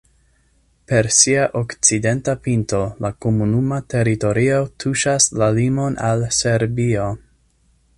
[0.91, 7.11] Per sia okcidenta pinto la komunuma teritorio tuŝas la limon al Serbio.